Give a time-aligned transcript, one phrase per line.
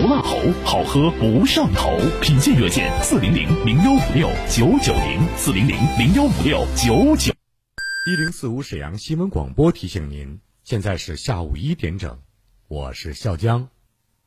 [0.00, 1.94] 不辣喉，好喝不上头。
[2.22, 7.34] 品鉴热线：四零零零幺五六九九零，四零零零幺五六九九。
[8.06, 12.18] 一零四五沈阳新闻广播提醒您，现在是下午一点整，
[12.66, 13.68] 我是笑江。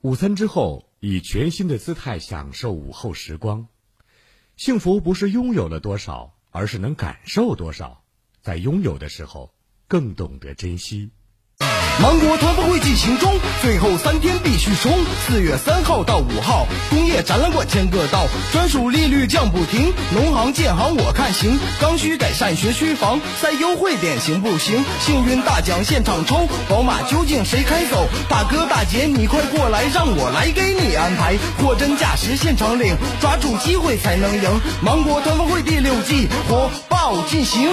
[0.02, 3.68] 午餐之后，以全新的姿态享受午后时光。
[4.56, 8.04] 幸福不是拥有了多少，而是能感受多少。
[8.44, 9.52] 在拥有的时候，
[9.88, 11.10] 更懂得珍惜。
[12.02, 14.92] 芒果团峰会进行中，最后三天必须冲！
[15.26, 19.94] 四月三号到五号，工业展览馆签个到，专属利率降不停。
[20.14, 24.84] 农行建行我看行，刚需改善学区房，再优惠点行不行？
[25.00, 28.08] 幸运大奖现场抽，宝马究竟谁开走？
[28.28, 31.38] 大哥大姐你快过来，让我来给你安排。
[31.62, 34.62] 货真价实现场领，抓住机会才能赢。
[34.82, 37.72] 芒果团峰会第六季火爆进行。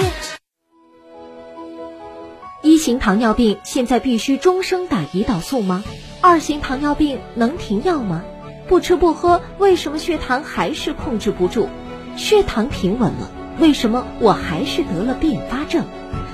[2.63, 5.83] 一型糖尿病现在必须终生打胰岛素吗？
[6.21, 8.23] 二型糖尿病能停药吗？
[8.67, 11.69] 不吃不喝，为什么血糖还是控制不住？
[12.15, 15.85] 血糖平稳了，为什么我还是得了并发症？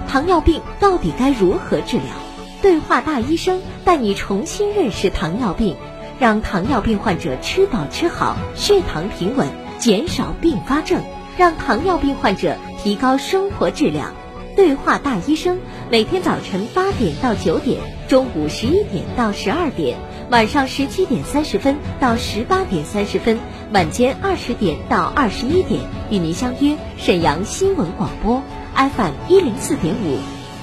[0.09, 2.07] 糖尿病到底该如何治疗？
[2.61, 5.77] 对话大医生带你重新认识糖尿病，
[6.19, 9.47] 让糖尿病患者吃饱吃好，血糖平稳，
[9.79, 11.01] 减少并发症，
[11.37, 14.13] 让糖尿病患者提高生活质量。
[14.57, 15.59] 对话大医生，
[15.91, 19.99] 每天早晨八点到九点，中午十一点到十二点，
[20.31, 23.37] 晚上十七点三十分到十八点三十分，
[23.71, 28.41] 晚间二十点到二十一点，与您相约沈阳新闻广播
[28.73, 30.17] FM 一零四点五，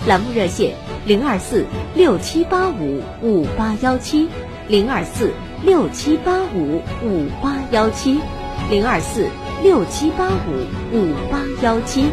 [0.09, 0.75] 栏目热线
[1.07, 4.29] 零二四六七八五五八幺七
[4.67, 5.31] 零二四
[5.63, 8.19] 六七八五五八幺七
[8.69, 9.29] 零二四
[9.63, 12.07] 六七八五五八幺七。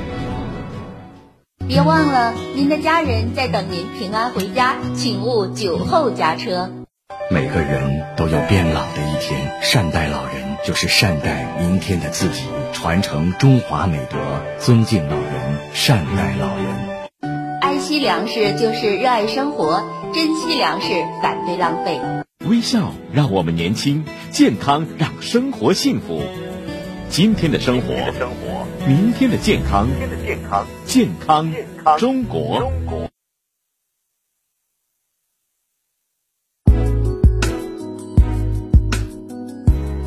[1.71, 6.69] 别忘了，您的家人在等您平安回家，请勿酒后驾车。
[7.29, 12.41] 每个人都有变老的一天，善待老人就是善待明天的自己，
[12.73, 14.17] 传承中华美德，
[14.59, 15.23] 尊敬老人，
[15.73, 17.61] 善待老人。
[17.61, 19.81] 爱惜粮食就是热爱生活，
[20.13, 20.87] 珍惜粮食，
[21.21, 22.01] 反对浪费。
[22.45, 26.21] 微笑让我们年轻，健康让生活幸福。
[27.11, 27.93] 今天的生活，
[28.87, 29.85] 明天的健康，
[30.15, 31.09] 健康健
[31.83, 32.71] 康中国。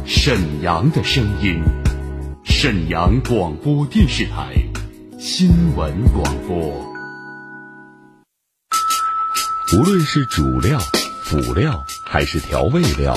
[0.06, 1.62] 沈阳的声音，
[2.43, 4.54] 沈阳广播电视台
[5.19, 6.59] 新闻广播。
[9.76, 10.78] 无论是主料、
[11.22, 13.14] 辅料还是调味料，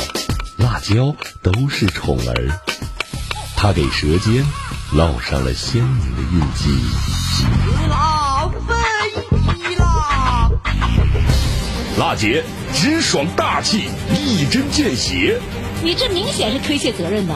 [0.58, 2.67] 辣椒都是宠儿。
[3.60, 4.46] 它给舌尖
[4.94, 6.70] 烙上了鲜明的印记。
[7.90, 10.52] 辣飞啦！
[11.98, 12.44] 辣姐
[12.76, 15.42] 直爽大气，一针见血。
[15.84, 17.34] 你这明显是推卸责任的。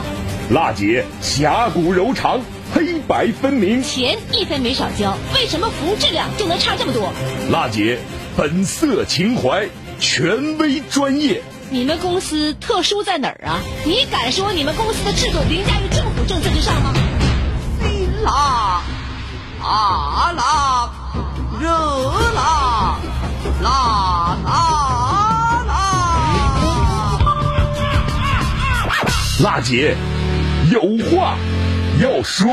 [0.52, 2.40] 辣姐侠骨柔肠，
[2.72, 3.82] 黑白分明。
[3.82, 7.12] 钱一分没少交，为什么服务质量就能差这么多？
[7.50, 7.98] 辣姐
[8.38, 9.68] 本色情怀，
[10.00, 11.42] 权威专业。
[11.74, 13.62] 你们公司特殊在哪儿啊？
[13.86, 16.94] 你敢说你们公司的制度凌驾于政府政策之上吗？
[18.24, 18.82] 辣，
[19.66, 20.92] 啊辣，
[21.62, 21.70] 热
[22.36, 22.98] 辣，
[23.62, 25.74] 辣辣辣！
[29.42, 29.96] 辣姐
[30.72, 31.38] 有话
[32.02, 32.52] 要说。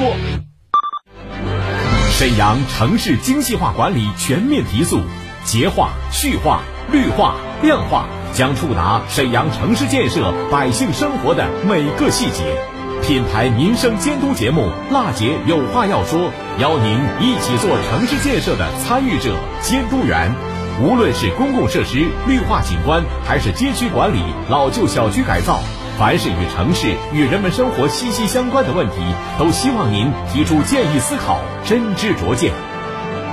[2.13, 5.03] 沈阳城市精细化管理全面提速，
[5.45, 6.63] 洁化、序化、
[6.93, 8.07] 绿化、量化。
[8.35, 12.45] 将触达沈阳城市建设百姓生活的每个细节。
[13.03, 16.21] 品牌民生监督节目《辣姐有话要说》，
[16.61, 20.33] 邀您一起做城市建设的参与者、监督员。
[20.81, 25.61] 无论是公共设施绿化景观，还是街区管理、老旧小区改造，
[25.99, 28.95] 凡是与城市与人们生活息息相关的问题，
[29.39, 32.53] 都希望您提出建议思考，真知灼见。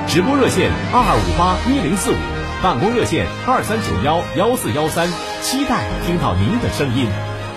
[0.07, 2.34] 直播热线：二二五八一零四五。
[2.63, 5.07] 办公热线二三九幺幺四幺三，
[5.41, 7.07] 期待听到您的声音。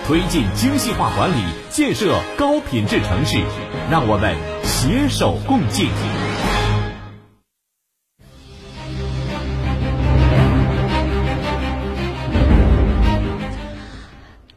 [0.05, 3.43] 推进精细化管理，建设高品质城市，
[3.91, 5.89] 让我们携手共进。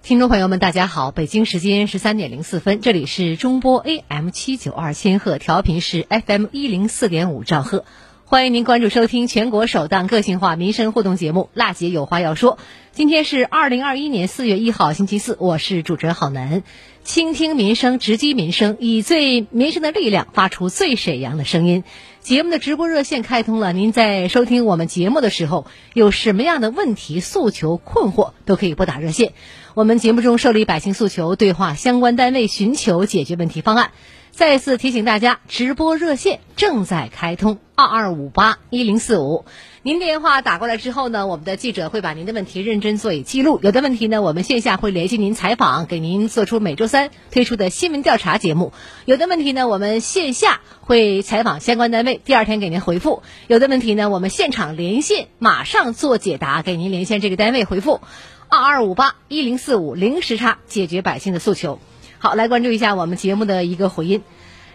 [0.03, 7.85] 听众朋友们，大家好，北京时间十三点零四分，这里是中波 AM 七九二千赫，调频是 FM 一零四点五兆赫。
[8.33, 12.57] 欢迎您关注收听全国首档个性化民生互动节目《辣姐有话要说》。
[12.91, 16.63] 今天是二零二一年四月一号，星期四，我是主持人郝楠。
[17.05, 21.85] 倾听民生，直击民生，以最民生的力量发出最沈阳的声音。
[22.21, 29.35] 节目的直播热线开通了，您在收听我们节目的时候，有什么样的问题、诉求、困惑，都可以拨打热线。
[29.75, 33.91] 我们节目中受理百姓诉求，对话相关单位，寻求解决问题方案。
[34.33, 39.45] 再次提醒大家，直播热线正在开通，二二五八一零四五。
[39.83, 43.61] 您电话打过来之后呢，我们的记者会把您的问题认真做以记录。
[43.63, 48.73] 有的问题呢，我们线下会联系您采访，给您做出每周三推出的新闻调查节目。
[49.05, 53.23] 有的问题呢，我们线下会采访相关单位，第二天给您回复。
[53.49, 58.01] 有的问题呢，我们现场连线，马上做解答，给您连线这个单位回复。
[58.49, 61.79] 二二五八一零四五零时差解决百姓的诉求。
[62.23, 64.23] 好，来关注一下我们节目的一个回音，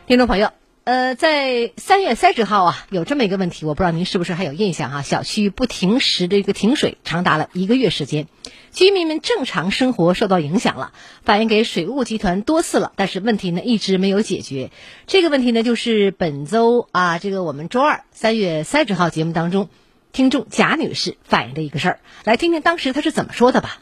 [0.06, 0.50] 听众朋友。
[0.84, 5.02] 呃，在三月三十号啊，有这么一个问题，我不知道您是不是还有印象哈？
[5.02, 8.28] 小区不停时的一个停水，长达了一个月时间，
[8.72, 10.92] 居民们正常生活受到影响了，
[11.24, 14.70] 反映给水务集团多次了，但是问题呢一直没有解决。
[15.06, 19.70] 这个问题呢，就是本周啊，这个我们周二三月三十号节目当中，
[20.12, 23.78] 听众贾女士反映的一个事儿，来听听当时她是怎么说的吧。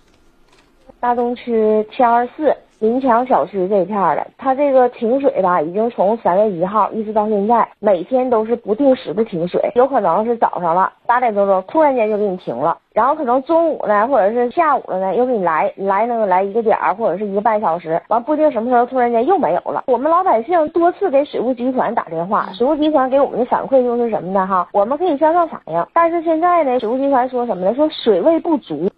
[1.00, 1.42] 大东区
[1.98, 2.56] 七二四。
[2.80, 19.84] 民强小区这片儿的，它这个停水吧，已经从三月一号一直到现在，每天都是不定时的停水，有可能是早上了八点多钟突然间就给你停了，然后可能中午呢，或者是下午了呢，又给你来来那个来一个点儿或者是一个半小时，完不定什么时候突然间又没有了。
[19.88, 24.46] 我们老百姓多次给水务集团打电话，水务集团给我们的反馈就是什么呢？
[24.46, 27.74] 哈，我们可以向上反映，但是现在呢，水务集团说什么呢？
[27.74, 28.90] 说水位不足。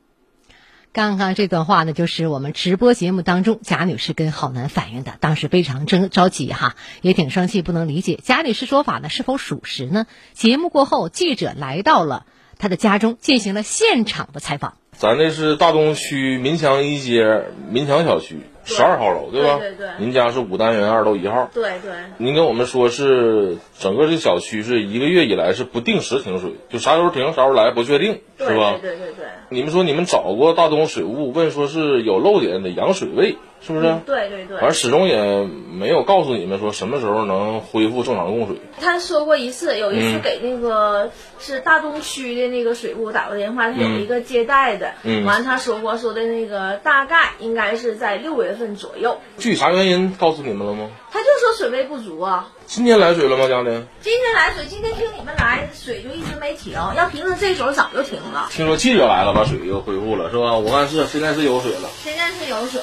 [0.97, 10.07] 刚刚这段话呢，就是我们直播节目当中贾女士跟郝楠反映的，当时非常着着急哈，也挺生气，不能理解贾女士说法呢是否属实呢？
[10.33, 12.25] 节目过后，记者来到了
[12.57, 14.73] 她的家中，进行了现场的采访。
[14.91, 18.39] 咱这是大东区民强一街民强小区。
[18.68, 19.58] 十二号楼对吧？
[19.60, 19.88] 对对。
[19.98, 21.50] 您家是五单元二楼一号。
[21.54, 21.92] 对对。
[22.18, 28.78] 您跟我们说是整个这小区是一个月以来是不定时停水，就啥时候停啥时候来不确定，是吧？
[28.81, 29.25] 对对对对。
[29.50, 33.95] 你们说你们找过大东水务问说是有漏点的养水位，是不是？
[34.06, 34.57] 对对对。
[34.57, 38.57] 反正始终也没有告诉你们说什么时候能恢复正常供水。
[38.81, 44.94] 他说过一次，有一次给那个是大东区的那个水务打过电话，他有一个接待的，
[45.25, 48.48] 完他说过说的那个大概应该是在六月。
[48.57, 50.89] 份左右，具体啥原因告诉你们了吗？
[51.12, 52.50] 他就说水位不足啊。
[52.65, 53.69] 今天来水了吗，家里？
[54.01, 56.74] 今天来水，今天听你们来，水就一直没停。
[56.74, 58.48] 要平时这时候早就停了。
[58.50, 60.57] 听说记者来了，把水又恢复了，是吧？
[60.57, 61.89] 我看是，现在是有水了。
[62.04, 62.81] 现在是有水，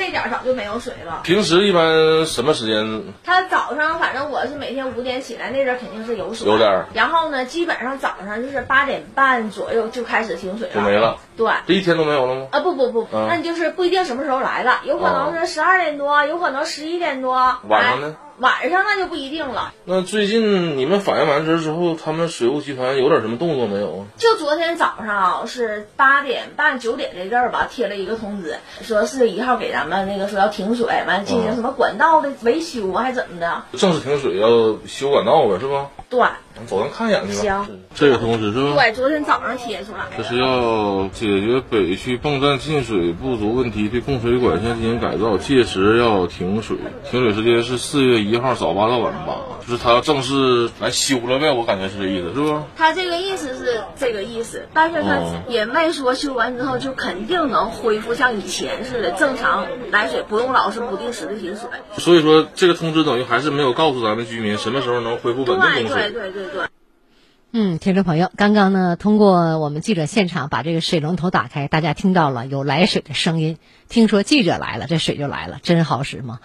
[0.00, 1.20] 这点早就没有水了。
[1.24, 3.02] 平时一般什么时间？
[3.22, 6.50] 他早上，反正我是每天五点起来，那阵肯定是有水。
[6.50, 6.86] 有点。
[6.94, 11.18] 然后呢，基本上早上就是八点半左右就开始停水了，就没了。
[11.36, 11.52] 对。
[11.66, 12.46] 这一天都没有了吗？
[12.50, 17.58] 啊不不不，那你就是不一定什么时候来了，有可能是十二点多，有可能十一点多。
[17.68, 18.16] 晚上呢？
[18.40, 19.74] 晚上那就不一定了。
[19.84, 24.06] 那最近你们反映完职之后，他们水务集团有点什么动作没有啊？
[24.16, 33.62] 就昨天早上是八点半九点这阵儿吧，贴了一个通知，说四月一号给咱们那个说要停水，完进行什么管道的维修还怎么的？
[33.76, 35.90] 正式停水要修管道呗，是吧？
[36.10, 36.20] 对。
[36.66, 37.40] 走，咱看一眼去吧。
[37.40, 38.74] 行，这个通知是吧？
[38.76, 40.00] 对，昨天早上贴出来。
[40.18, 46.76] 这是要解决北区泵站进水不足问题，对供水管线进行改造，届时要停水。
[47.10, 49.36] 停水时间是四月一号早八到晚八，
[49.66, 52.60] 就是他要正式来修了呗，我感觉是这意思，是不？
[52.76, 61.70] 他这个意思是这个意思，但是他也没说修完之后就肯定能恢复像以前似的正常来水，不用老是不定时的停水。
[61.96, 65.99] 所以说，这个通知等于还是没有告诉咱们居民什么时候能恢复稳定供水。
[66.08, 66.66] 对对对对。
[67.52, 73.58] 嗯，听众朋友，刚刚呢，通过我们记者现场把这个水龙头打开，大家听到了有来水的声音。
[73.88, 76.38] 听说记者来了，这水就来了，真好使吗？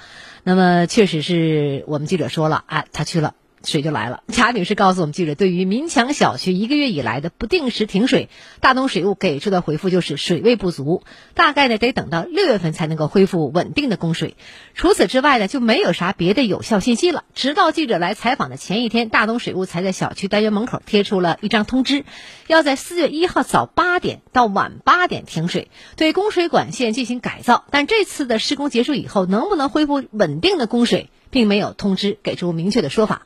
[0.43, 3.35] 那么，确实是我们记者说了，啊，他去了。
[3.65, 4.23] 水就来了。
[4.27, 8.29] 贾女士告诉我们记者，对于民强小区一个月以来的不定时停水，
[8.59, 11.03] 大东水务给出的回复就是水位不足，
[11.33, 14.35] 大概呢得等到六月份才能够恢复稳定的供水。
[14.73, 17.23] 除此之外呢，就没有啥别的有效信息了。
[17.33, 22.05] 直到记者来采访的前一天，大东水务才在小区单元门口贴出了一张通知，
[22.47, 27.65] 要在四月一号早八点到晚八点停水，对供水管线进行改造。
[27.71, 31.09] 但这次的施工结束以后，能不能恢复稳定的供水？
[31.35, 33.23] 并没有通知给出明确的说法，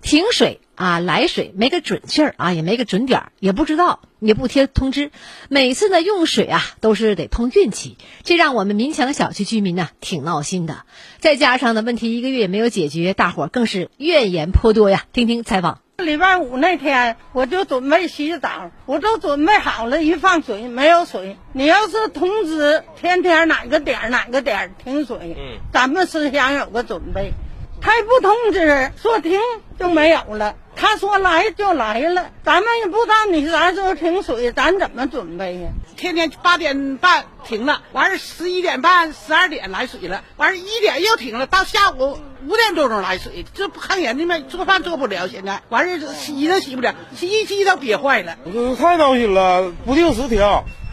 [0.00, 5.10] 停水啊来水没个准信儿啊，也没个准点儿，也不知道，也不贴通知。
[5.50, 10.86] 每次呢用水啊都是得碰运气，这让我们民强小区居民呢挺闹心的。
[11.18, 15.04] 再加上呢问题一个月也没有解决，大伙儿更是怨言颇多呀。
[15.12, 15.82] 听听采访。
[15.98, 21.36] 礼拜五那天我就准备洗澡，我都准备好了，一放水没有水。
[21.52, 27.34] 你要是通知天天哪个点儿哪个点儿停水，嗯，咱们思想有个准备。
[27.80, 29.40] 他也不通知，说停
[29.78, 30.54] 就没有了。
[30.76, 35.68] 他说来就来了，咱们也不知道你啥时候停水，咱怎么准备呀？
[35.96, 44.38] 天天八点半停了，完事十一点半、十二点来水了，完事一点又停了，到下午五点多钟来水，这不看人家吗？
[44.48, 48.38] 做饭做不了，现在完事洗都洗不了，洗衣机都憋坏了。
[48.44, 50.40] 我太闹心了，不定时停，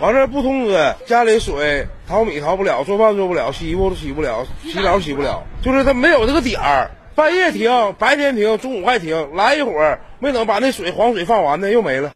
[0.01, 6.92] 完事不通知，家里水淘米淘不了，做饭做不了，洗衣服都洗不了，洗澡洗不了，就是他没有这个点儿。
[7.16, 12.14] 半夜停，白天停，中午还停，来一会儿没等把那水黄水放完呢，又没了。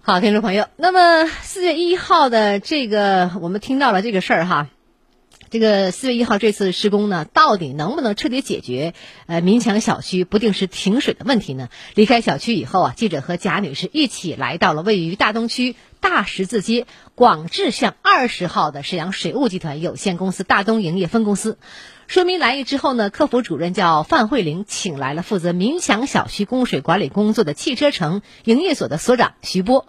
[0.00, 4.68] 好，听众朋友，那么四月一号的这个，我们听到了这个事儿哈。
[5.48, 8.94] 这个四月一号这次施工呢，到底能不能彻底解决
[9.26, 11.68] 呃民强小区不定时停水的问题呢？
[11.94, 15.76] 离开小区以后啊，记者和贾女士一起来到了位于大东区
[16.08, 16.86] 大十字街
[17.16, 21.58] 广智巷二十号的沈阳水务集团有限公司大东营业分公司。
[22.06, 29.84] 说明来意之后呢，客服主任叫范慧玲，请来了负责民祥小区供水管理工作的汽车城营业所的所长徐波。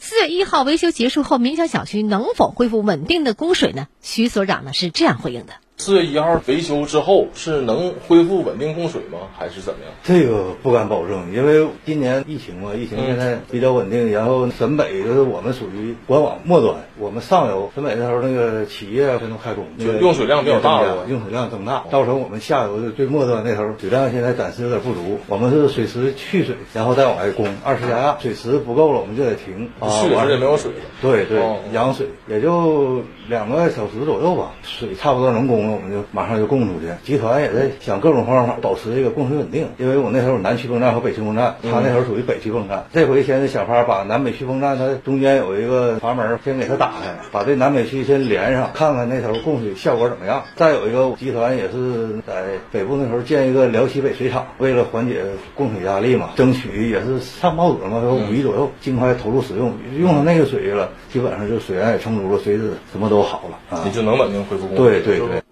[0.00, 3.86] 四月一号维修结束后，民祥小区能否恢复稳定的供水呢？
[4.02, 5.52] 徐所长呢是这样回应的。
[5.80, 9.20] 四月一号维修之后是能恢复稳定供水吗？
[9.34, 9.94] 还是怎么样？
[10.02, 14.12] 这个不敢保证，因为今年疫情嘛，疫情现在比较稳定。
[14.12, 25.18] 然后沈北就是我们属于管网末端，我们上游沈北那头那个企业才能开工，就用水量比较大了，用水量增大，造成我们下游的最末端那头水量现在暂时有点不足。
[25.28, 29.70] 我们是水池蓄水，然后再往外供，二次加压，水池不够了我们就得停。
[29.80, 30.76] 去水也没有水了。
[31.00, 31.40] 对对，
[31.72, 35.72] 养水也就两个小时左右吧，水差不多能供了。
[35.72, 36.88] 我们就马上就供出去。
[37.04, 42.84] 集团也在想各种方法保持这个供水稳定，因为我那时候南区泵站和北区泵站，他那时候属于北区泵站。
[42.92, 50.42] 这回现在想法把南北区泵站它中间有一个阀门，先给它打开，把这南北区先连上，看看那头供水效果怎么样。
[50.56, 55.22] 再有一个集团也是在北部那头建一个辽西北水厂，为了缓解
[55.54, 59.72] 供水压力嘛，争取也是上报纸嘛，说五一左右尽快投入使用。
[59.96, 64.86] 用上那个水了，基本上就水源也充足了，水质什么都好了啊，你就能稳定恢复工作。
[64.86, 65.42] 对对对。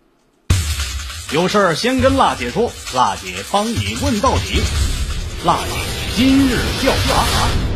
[1.33, 4.63] 有事儿先跟辣姐说，辣姐帮你问到底。
[5.45, 5.73] 辣姐
[6.17, 7.68] 今日调查。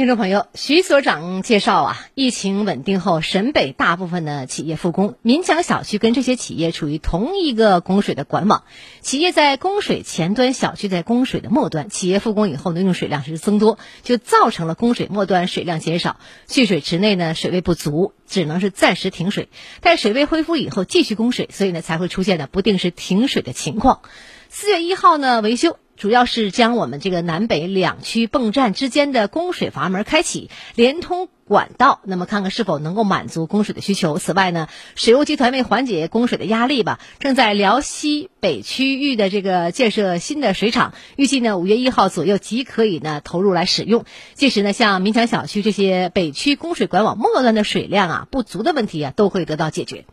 [0.00, 8.64] 听众朋友，徐所长介绍啊，疫情稳定后，沈北大部分的企业复工，民强小区跟这些企业处于同一个供水的管网，
[9.02, 11.90] 企业在供水前端，小区在供水的末端。
[11.90, 19.50] 企业复工以后呢，用水量是增多，就造成了供水末端水量减少，蓄水池内呢水位不足，只能是暂时停水。
[19.82, 24.00] 待水位恢复以后，继续供水，所以呢才会出现的不定时停水的情况。
[24.48, 25.76] 四月一号呢维修。
[26.00, 31.28] 主要是将我们这个南北两区泵站之间的供水阀门开启，连通。
[31.50, 34.18] 管道，那么看看是否能够满足供水的需求。
[34.18, 44.04] 此外呢，水务集团为缓解供水的压力吧，正在辽西北区域的这个建设新的水厂，预计呢五月一号左右即可以呢投入来使用。
[44.34, 50.04] 届时呢，像民强小区这些北区供水管网末端的水量啊不足的问题啊都会得到解决。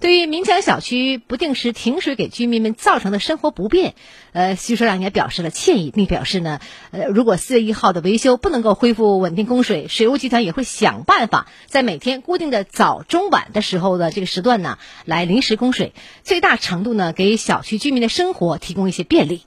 [0.00, 3.94] 对于民强小区不定时停水给居民们造成的生活不便，
[4.32, 6.58] 呃，徐所长也表示了歉意，并表示呢，
[6.90, 10.85] 呃，如果四月一号的维修不能够恢复稳定供水，水务集团也会想。
[10.86, 19.42] 想办法在每天固定的早中晚的时候的这个时段呢，来临时供水，最大程度呢给小区居民的生活提供一些便利。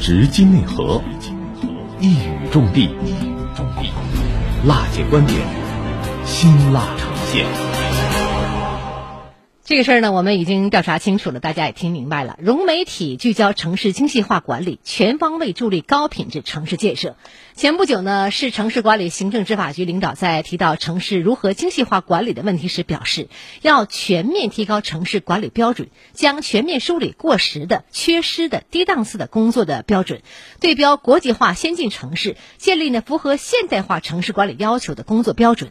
[0.00, 1.02] 直击内核，
[2.00, 2.88] 一语中的，
[4.66, 5.38] 辣姐观点，
[6.24, 7.71] 辛辣呈现。
[9.64, 12.36] 这个事儿呢，我们已经调查清楚了，大家也听明白了。
[12.40, 17.16] 融媒体聚焦城市精细化管理，全方位助力高品质城市建设。
[17.54, 23.28] 前不久呢，市城市管理行政执法局领导在提到城市如何精细化管理的问题时表示，
[23.60, 30.22] 要全面提高城市管理标准，将全面梳理过时的、缺失的、低档次的工作的标准，
[30.58, 35.70] 对标国际化先进城市，建立呢符合现代化城市管理要求的工作标准。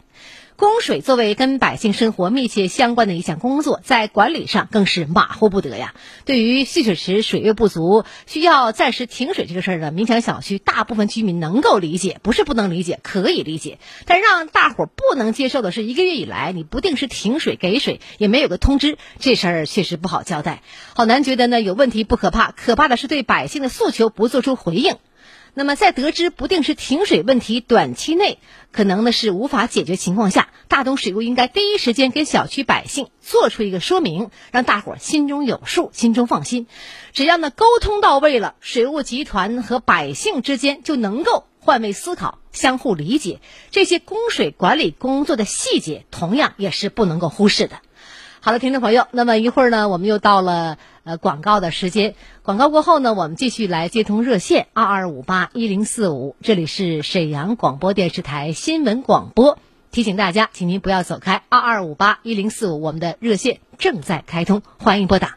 [0.62, 5.92] 供水作为跟百姓生活密切相关的一项工作，在管理上更是马虎不得呀。
[6.24, 13.80] 对于蓄水池水位不足，需要暂时停水这个事儿呢，民强小区大部分居民能够理解，不是不能理解，可以理解。
[14.06, 20.62] 但让大伙儿不能接受的是，一个月以来你不定时停水给水，也没有个通知，这事儿确实不好交代。
[20.94, 24.94] 郝楠觉得呢，有问题不可怕，可怕的是对百姓的诉求不做出回应。
[25.54, 28.38] 那么，在得知不定时停水问题短期内
[28.70, 36.66] 可能呢是无法解决情况下，大东水务应该第一时间给小区百姓做出一个说明，让大伙儿心中有数，心中放心。
[37.12, 43.40] 只要呢沟通到位了，水务集团和百姓之间就能够换位思考，相互理解。
[43.70, 47.76] 这些供水管理工作的细节，同样也是不能够忽视的。
[48.40, 52.14] 好的，听众朋友，那么一会儿呢，我们又到了呃广告的时间。
[52.42, 59.58] 广告过后呢，我们继续来接通热线二二五八一零四五，这里是沈阳广播电视台新闻广播。
[59.90, 65.36] 提醒大家，请您不要走开，二二五八一零四五，我们的热线正在开通，欢迎拨打。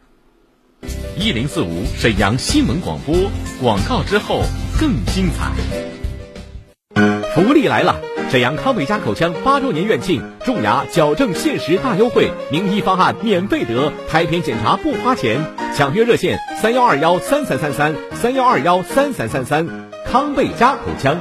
[1.18, 3.16] 一零四五沈阳新闻广播，
[3.62, 4.44] 广告之后
[4.80, 5.52] 更精彩。
[7.34, 8.15] 福利来了！
[8.36, 15.39] 沈阳康贝佳口腔八周年院庆，种牙矫正限时大优惠，名医方案免费得，拍片检查不花钱。
[15.74, 19.65] 抢约热线：三幺二幺三三三三三幺二幺三三三三。
[20.12, 21.18] 康贝佳口腔。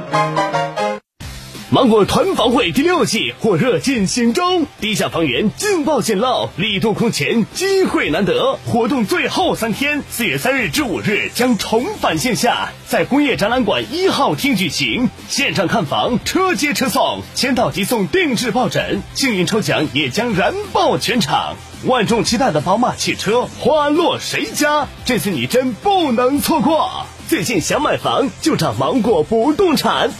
[1.71, 8.59] 芒果团房会第六季火热进行中，地下房源劲爆简陋，力度空前，机会难得。
[8.67, 15.09] 活动最后三天，四月三日至五日将重返线下，在工业展览馆一号厅举行。
[15.27, 21.55] 线上看房，车接车送，签到即送定制抱枕，幸运抽奖也将燃爆全场。
[21.85, 24.87] 万众期待的宝马汽车花落谁家？
[25.03, 27.07] 这次你真不能错过！
[27.27, 30.11] 最近想买房就找芒果不动产。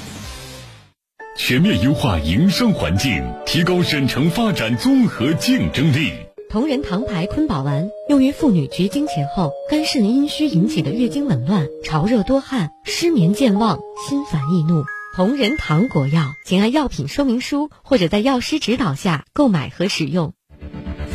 [1.38, 6.14] 全面优化营商环境，提高沈城发展综合竞争力。
[6.50, 14.86] 同仁堂牌坤宝丸用于妇女绝经前后肝肾阴虚引起的月经紊乱、潮热多汗、失眠健忘、心烦易怒。
[15.18, 20.34] 同仁堂国药，请按药品说明书或者在药师指导下购买和使用。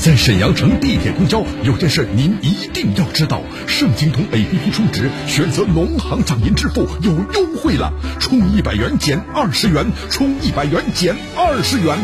[0.01, 11.99] 在沈阳城地铁公交有件事您一定要知道：盛京通 APP 充值，选择农行掌银支付有优惠了，充一百元减二十元，充一百元减二十元。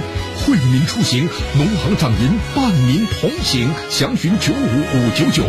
[0.45, 1.26] 惠民出行，
[1.57, 3.71] 农行掌银伴您同行。
[3.88, 5.45] 详询九五五九九。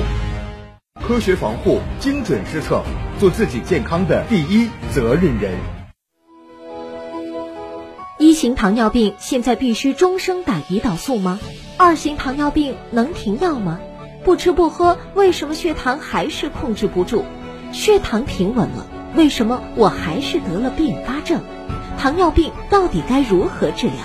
[1.05, 2.81] 科学防护，精准施策，
[3.19, 5.76] 做自己健康的第一责任人。
[8.27, 11.39] 一型糖尿病现在必须终生打胰岛素吗？
[11.77, 13.79] 二型糖尿病能停药吗？
[14.25, 17.23] 不吃不喝，为什么血糖还是控制不住？
[17.71, 21.41] 血糖平稳了，为什么我还是得了并发症？
[21.97, 23.95] 糖尿病到底该如何治疗？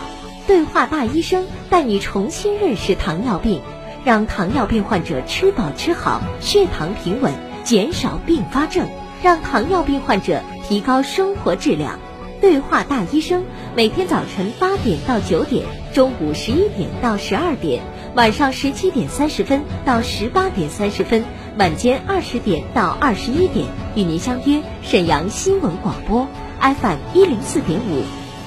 [0.47, 3.61] 对话大医生带你重新认识糖尿病，
[4.05, 7.33] 让糖尿病患者吃饱吃好，血糖平稳，
[7.64, 8.87] 减少并发症，
[9.20, 11.99] 让糖尿病患者提高生活质量。
[12.42, 13.44] 对话大医生，
[13.76, 17.85] 每天早晨八点到九点，中午十一点到十二点，
[18.16, 21.24] 晚上十七点三十分到十八点三十分，
[21.57, 26.26] 晚间二十点到二十一点，与您相约沈阳新闻广播
[26.61, 28.02] FM 一零四点五，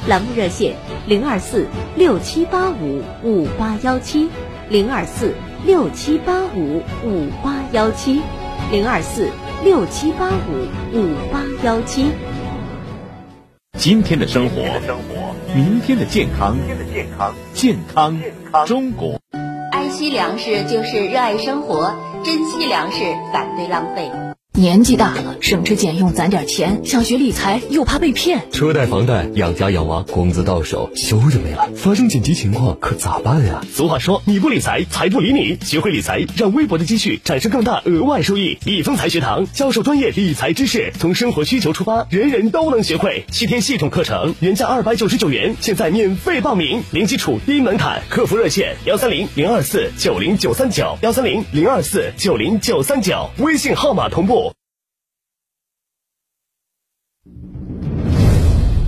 [0.09, 0.75] 栏目热线
[1.07, 4.29] 零二四六七八五五八幺七
[4.67, 5.33] 零二四
[5.65, 8.19] 六七八五五八幺七
[8.73, 9.29] 零二四
[9.63, 12.11] 六七八五五八幺七。
[13.77, 14.63] 今天的生活，
[15.53, 16.57] 明天的健康，
[17.53, 18.17] 健康
[18.65, 19.19] 中国。
[19.71, 24.09] 爱惜粮食就是热爱生活，珍惜粮食，反对浪费。
[24.57, 31.67] 年纪大了，省吃俭用攒点钱，想学理财又怕被骗，车贷、房贷、养家养娃，工资到手，休就没了。
[31.75, 33.61] 发生紧急情况可咋办呀？
[33.69, 35.57] 俗话说，你不理财，财不理你。
[35.65, 38.57] 学会理财，让微薄的积蓄产生更大额外收益。
[38.65, 43.25] 易丰财学堂教授专业理财知识，从生活需求出发，人人都能学会。
[43.29, 48.01] 七天系统课程，原价二百九十九元，现在免费报名，零基础低门槛。
[48.07, 53.29] 客服热线：幺三零零二四九零九三九，幺三零零二四九零九三九。
[53.39, 54.44] 微信号码同步。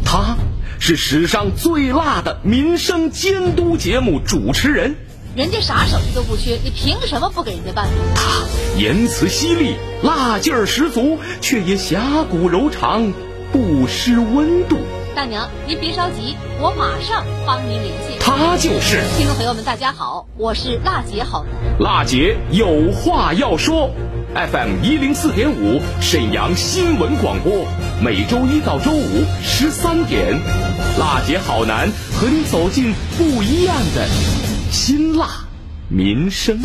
[0.09, 0.37] 他
[0.79, 4.95] 是史上最辣的民生监督节目主持人，
[5.35, 7.91] 人家啥手艺都不缺，你凭什么不给人家办呢？
[8.15, 8.45] 他
[8.79, 13.11] 言辞犀利，辣劲儿十足，却也侠骨柔肠，
[13.51, 14.77] 不失温度。
[15.13, 18.17] 大娘，您别着急，我马上帮您联系。
[18.17, 21.81] 他就是听众朋友们，大家好，我是辣姐好男。
[21.81, 23.91] 辣姐有话要说
[24.37, 27.65] ，FM 一零四点五，沈阳新闻广播，
[27.99, 30.39] 每周一到周五十三点，
[30.99, 34.07] 辣姐好男和你走进不一样的
[34.71, 35.27] 辛辣
[35.89, 36.59] 民生。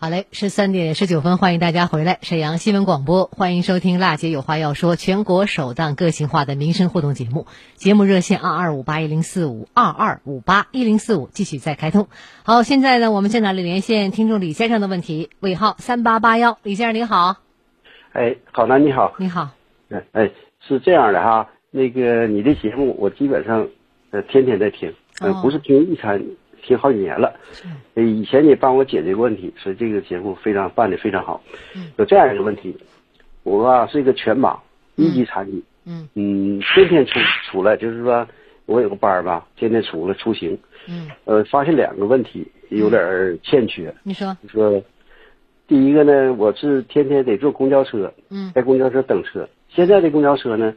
[0.00, 7.48] 好嘞，十三点十九分，欢迎大家回来，沈阳新闻广播，欢迎收听《辣姐有话要说》全国首档个性化的民生互动节目。
[7.74, 12.06] 节目热线二二五八一零四五二二五八一零四五继续再开通。
[12.44, 15.30] 好，现在呢，我们在哪里连线听众李先生的问题？
[15.40, 17.38] 尾号三八八幺，李先生您好。
[18.12, 19.14] 哎，好男你好。
[19.18, 19.50] 你好。
[19.88, 20.30] 哎哎，
[20.60, 23.66] 是这样的哈，那个你的节目我基本上
[24.12, 26.22] 呃天天在听，呃不是听一餐，
[26.62, 27.34] 听好几年了。
[27.94, 31.42] 呃以前你帮我解决过问题，所以这个节目非常办的非常好。
[31.96, 32.76] 有这样一个问题，
[33.42, 34.56] 我啊是一个全盲
[34.96, 36.08] 一级残疾，嗯。
[36.14, 37.18] 嗯，天天出
[37.50, 38.26] 出来就是说
[38.66, 43.92] 我有个班儿吧，天天出来出行，嗯，呃，发现两个问题有点欠缺。
[44.02, 44.82] 你说，你说
[45.66, 48.52] 第一个呢，我是天天得坐公交车，嗯。
[48.54, 49.48] 在公交车等车。
[49.68, 50.74] 现在的公交车呢，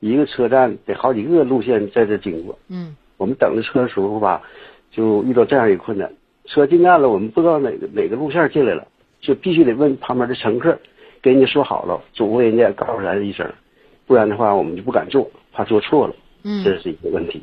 [0.00, 2.58] 一个车站得好几个路线在这经过。
[2.68, 2.94] 嗯。
[3.16, 4.40] 我们等着车的时候吧，
[4.90, 6.12] 就遇到这样一个困难：
[6.46, 8.86] 车进站了，我们不知道哪个哪个路线进来了，
[9.20, 10.78] 就必须得问旁边的乘客，
[11.22, 13.46] 给人家说好了，嘱咐人家告诉咱一声，
[14.06, 16.14] 不然的话我们就不敢坐，怕坐错了。
[16.42, 17.42] 嗯这是一个问题。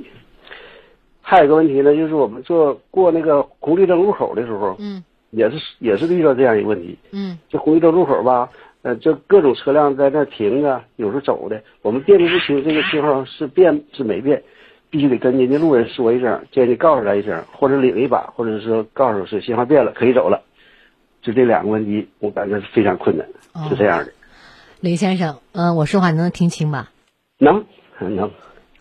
[1.21, 6.97] 还有一个问题呢，就是我们坐过那个红绿灯路口的时候，嗯也是也是遇到这样一个问题。
[7.11, 8.49] 嗯这红绿灯路口吧，
[8.81, 14.41] 呃，这各种车辆在那停着，有时候走的，我们辨别不清这个信号是变是没变，
[14.89, 20.43] 必须得跟人家路人说一声，叫人家告诉他一声，或者领一把，或者是说告诉是信号变了，可以走了。
[21.21, 23.27] 就这两个问题，我感觉是非常困难，
[23.69, 24.13] 是这样的。
[24.79, 26.91] 李先生，嗯、我说话你能听清吧？
[27.37, 27.65] 能
[27.99, 28.31] 能，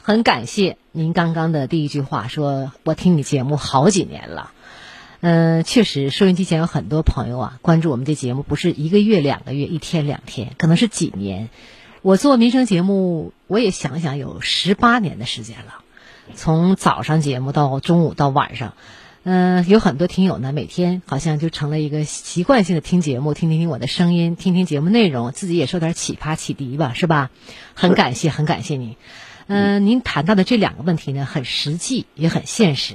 [0.00, 4.52] 很感谢您刚刚的第一句话，说我听你节目好几年了。
[5.22, 11.48] 嗯、确实，收音机前有很多朋友啊，关注我们这节目不是一个月、两个月、一天两天，可能是几年。
[12.02, 15.82] 我做民生节目，我也想想有十八年的时间了，
[16.34, 18.74] 从早上节目到中午到晚上。
[19.28, 27.30] 嗯、有很多听友呢，每天好像就成了一个习惯性的听节目，听听听我的声音，听听节目内容，自己也受点启发启迪吧，是吧？
[27.74, 28.94] 很感谢，很感谢您。
[29.48, 32.94] 嗯、您谈到的这两个问题呢，很实际，也很现实。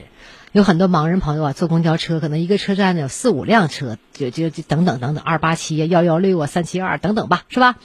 [0.54, 7.78] 有很多盲人朋友啊，坐公交车，可能一个车站呢有四五辆车，就就就等等等等，二八七呀、幺幺六啊、三七二等等吧，是吧？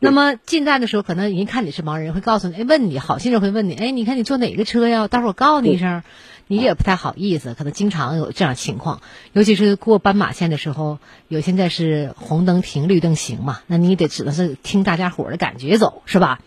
[0.00, 5.06] 那么进站的时候，可能人看你是盲人，会告诉你，哎，问你，好心人会问你，哎，你看你坐哪个车呀？
[5.06, 6.02] 待会儿我告诉你一声。
[6.50, 9.02] 你也不太好意思，可能经常有这样情况，
[9.34, 16.40] 尤其是过斑马线的时候，有现在是红灯停，绿灯行嘛，那你得只能是听大家伙儿的感觉走，是吧？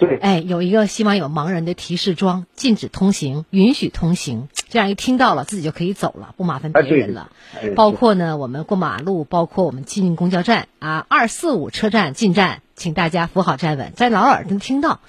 [0.00, 7.30] 对，哎，有一个希望有盲人的提示装，禁止通行，允许通行，这样一听到了，自己就可以走了，不麻烦别人了。
[7.76, 15.00] 包括呢，我们过马路，包括我们进公交站啊，二四五车站进站，请大家扶好站稳，在老耳能听到。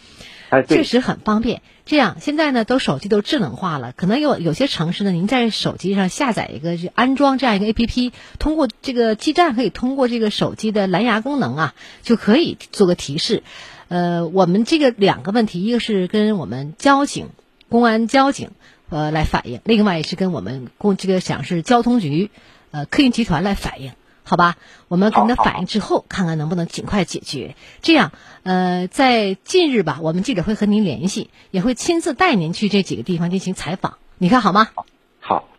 [0.49, 1.62] 哎，确实很方便。
[1.86, 13.43] 这样，现在呢，都手机都智能化了，可能有有些城市呢，您在手机上下载一个，就安装这样一个 A P P，通过这个基站可以通过这个手机的蓝牙功能啊，就可以做个提示。
[13.91, 17.27] 呃，我们这个两个问题，一个是跟我们交警、
[17.67, 18.51] 公安交警
[18.88, 22.32] 呃来反映，另外也是跟我们公这个想是交通局
[22.71, 23.91] 呃客运集团来反映。
[24.23, 24.56] 好吧，
[24.88, 27.58] 我们跟他反映之后，看看能不能尽快解决。
[27.82, 34.69] 这样，呃，在近日吧，我们记者会和您联系，也会亲自带您去这几个地方进行采访，你看好吗？
[34.73, 34.86] 好，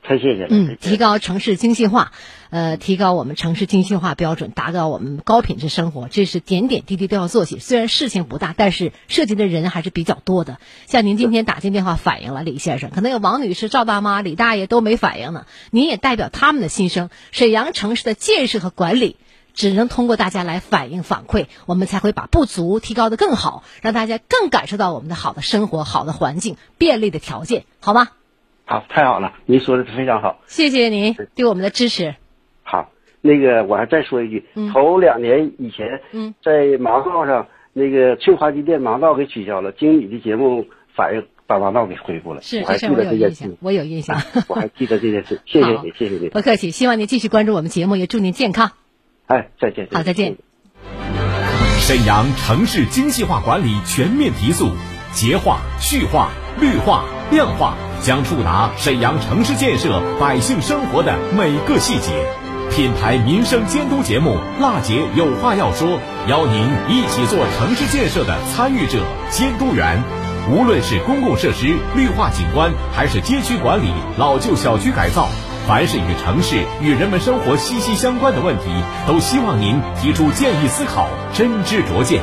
[0.02, 0.48] 太谢谢了。
[0.50, 2.10] 嗯，提高城市精细化，
[2.50, 7.60] 呃，提高我们城市精细化标准，达到我们高品质生活，这是点点滴滴都要做起。
[7.60, 10.58] 虽然事情不大，但是涉及的人还是比较多的。
[10.86, 15.46] 像您今天打进电话反映了李先生，可能有王女士、赵大妈、李大爷都没反应呢。
[15.70, 19.16] 您也代表他们的心声，沈阳城市的建设和管理。
[19.54, 28.08] 只能通过大家来反映反馈，我们才会把不足提高的更好，让大家更感受到我们的好的生活、好的环境、便利的条件，好吗？
[28.72, 30.40] 好，太好了，您说的非常好。
[30.46, 32.14] 谢谢您对我们的支持。
[32.62, 44.22] 好，那个我还再说一句，嗯头两年以前，嗯，在盲道上那个翠华机电盲道给取消了，经理的节目反映把盲道给恢复了，我还记得这件事有印象，，我有印象。
[44.48, 48.72] 我还记得这件事，谢谢 好你，谢谢你，不客气，希望您继续关注我们节目，也祝您健康。
[49.26, 50.36] 哎，再见，好，再见。
[51.76, 54.70] 沈阳城市精细化管理全面提速，
[55.12, 62.12] 洁化、序化、绿化、量化，将触达沈阳城市建设百姓生活的每个细节。
[62.70, 65.88] 品牌民生监督节目《辣姐有话要说》，
[66.28, 68.98] 邀您一起做城市建设的参与者、
[69.30, 70.02] 监督员。
[70.50, 75.28] 无论是公共设施绿化景观，还是街区管理、老旧小区改造，
[75.66, 78.64] 凡是与城市与人们生活息息相关的问题，
[79.06, 82.20] 都希望您提出建议思考，真知灼见。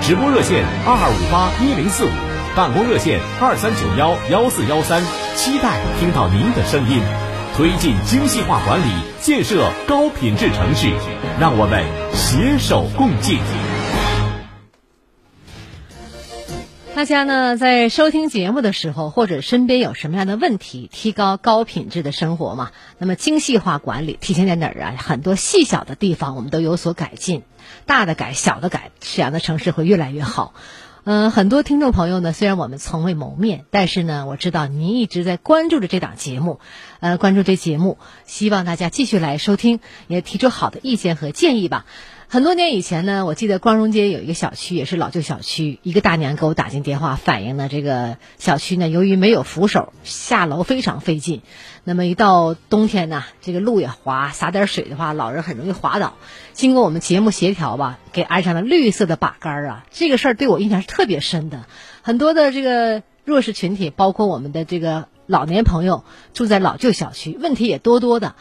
[0.00, 2.08] 直播热线二二五八一零四五，
[2.56, 5.02] 办公热线二三九幺幺四幺三，
[5.34, 7.02] 期待听到您的声音。
[7.56, 10.88] 推进精细化管理，建设高品质城市，
[11.40, 13.40] 让我们携手共进。
[16.94, 22.70] 大家呢，在收听节目的时候，或者身边有什么样的问题，提高高品质的生活嘛？
[22.98, 24.94] 那么精细化管理体现在哪儿啊？
[24.96, 27.42] 很多细小的地方我们都有所改进，
[27.84, 30.54] 大的改，小的改，沈阳的城市会越来越好。
[31.06, 36.60] 嗯，很多听众朋友呢，虽然我们从未谋面，但是呢，我知道您一直在关注着这档节目，
[37.00, 41.84] 呃，关注这节目，希望大家继续来收听，也提出好的意见和建议吧。
[42.34, 45.78] 很多年以前呢，我记得光荣街有一个小区，也是老旧小区。
[45.84, 51.42] 一个大娘给我打进电话，反映呢，这个小区呢，由于没有扶手，下楼非常费劲。
[51.84, 56.14] 那么一到冬天呢，这个路也滑，洒点水的话，老人很容易滑倒。
[56.52, 59.86] 经过我们节目协调吧，给安上了绿色的把杆啊。
[59.92, 61.66] 这个事儿对我印象是特别深的。
[62.02, 68.34] 很多的这个弱势群体，包括我们的这个老年朋友，住在老旧小区，问题也多多的。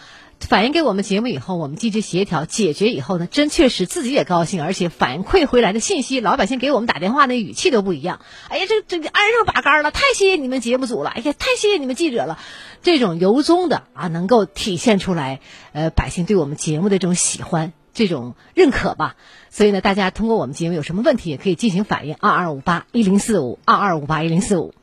[0.47, 8.19] 反映给我们节目以后，我们积极协调解决以后呢，真确实自己也高兴，而且反馈回来的信息，老百姓给我们打电话那语气都不一样。
[8.49, 12.39] 哎呀，这这安上把杆了，太谢谢你们节目组了，哎呀，太谢谢你们记者了。
[12.81, 15.39] 这种由衷的啊，能够体现出来，
[15.71, 19.15] 呃，百姓对我们节目的这种喜欢、这种认可吧。
[19.49, 24.73] 所以呢，大家通过我们节目有什么问题也可以进行反映，二二五八一零四五，二二五八一零四五。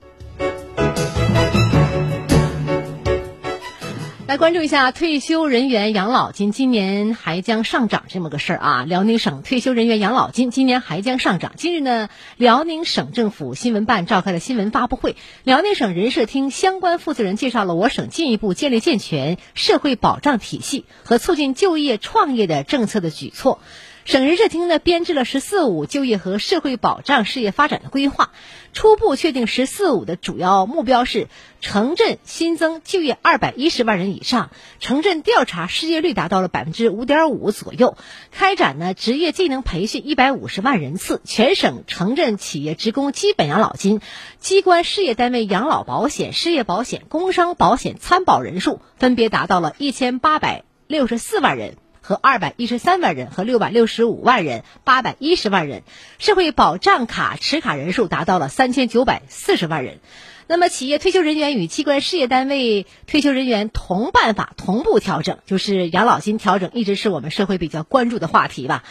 [4.31, 8.85] 来关注一下退休人员养老金今年还将上涨这么个事儿啊！
[8.85, 11.55] 辽宁省退休人员养老金今年还将上涨。
[11.57, 23.59] 近日呢，辽宁省政府新闻办召开了新闻发布会，辽宁省人社厅相关负责人介绍了我省进一步建立健全社会保障体系和促进就业创业的政策的举措。
[24.05, 28.31] 省人社厅呢编制了“十四五”就业和社会保障事业发展的规划，
[28.73, 31.29] 初步确定“十四五”的主要目标是：
[31.61, 37.97] 城镇新增就业二百一十万人以上，城镇调查失业率达到了百分之五点五左右，
[38.33, 44.01] 开展呢职业技能培训一百五十万人次，全省城镇企业职工基本养老金、
[44.39, 51.77] 机关事业单位养老保险、失业保险、工伤保险参保人数分别达到了一千八百六十四万人。
[52.01, 55.83] 和二百一十三万人和六百六十五万人、八百一十万人，
[56.19, 59.99] 社会保障卡持卡人数达到了三千九百四十万人。
[60.47, 68.83] 那么，企业退休人员与机关事业单位退休人员同办法同步调整，就是养老金调整，一直是我们社会比较关注的话题吧。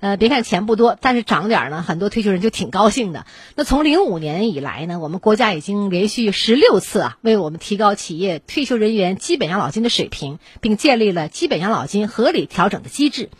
[0.00, 3.26] 呃，别看钱不多，但是涨点儿呢，很多退休人就挺高兴的。
[3.56, 13.30] 那从零五年以来呢，我们国家已经连续十六次啊，为我们提高企业退休人员基本养老金的水平，并建立了基本养老金合理调整的机制。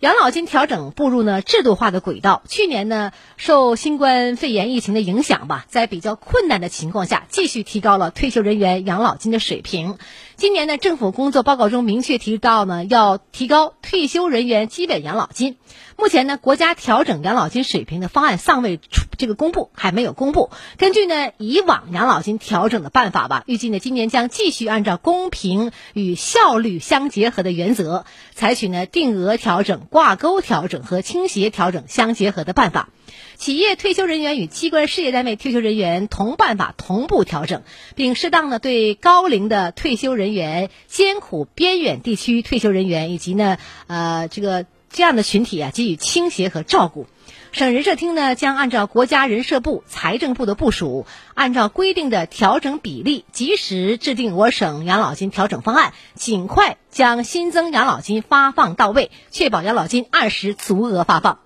[0.00, 2.42] 养老金调整步入呢制度化的轨道。
[2.46, 9.96] 去年呢，受新冠肺炎疫情的影响吧，在比较困难的情况下，继续提高了退休人员养老金的水平。
[10.36, 15.56] 今年呢，政府工作报告中明确提到呢，要提高退休人员基本养老金。
[15.96, 20.50] 目前呢，国家调整养老金水平的方案尚未出这个公布，还没有公布。
[20.76, 32.90] 根据呢以往养老金调整的办法吧，预计呢今年将继续按照公平与效率相结合的原则，采取呢定额调整、挂钩调整和倾斜调整相结合的办法。
[33.36, 37.62] 企业退休人员与机关事业单位退休人员同办法同步调整，
[37.94, 44.66] 并适当的对高龄的退休人员、艰苦边远地区退休人员以及呢呃这个。
[44.88, 47.06] 这样的群体啊，给予倾斜和照顾。
[47.52, 61.40] 省人社厅呢，将按照国家人社部、财政部的部署，按照规定的调整比例，及时制定我省养老金调整方案，尽快将新增养老金发放到位，确保养老金按时足额发放。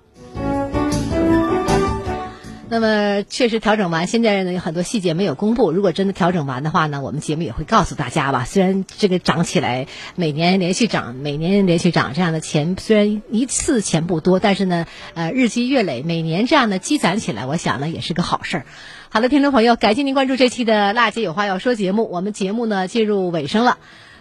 [2.70, 5.72] 那么确实调整完，现在呢有很多细节没有公布。
[5.72, 8.44] 如果真的调整完的话呢，我们节目也会告诉大家吧。
[8.44, 18.66] 虽然这个涨起来，每年连续涨，每年连续涨，这样的钱虽然一次钱不多，但是呢，呃，日积月累，每年这样的积攒起来，我想呢也是个好事儿。
[19.08, 22.08] 好的，听众朋友，感谢您关注这期的《辣姐有话要说》节目。
[22.08, 23.78] 我们节目呢进入尾声了，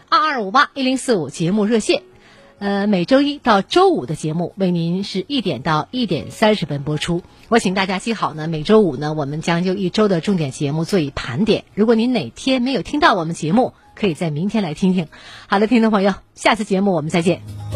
[0.10, 2.09] 二二五八一零四五节目热线。
[2.60, 7.22] 呃，每周一到周五的节目为您是一点到一点三十分播出。
[7.48, 11.64] 我请大家记好呢，每周五呢，我们将就一周的重点节目做一盘点。
[11.74, 15.08] 如果您哪天没有听到我们节目，可以在明天来听听。
[15.48, 17.69] 好的，听众朋友，下次节目我们再见。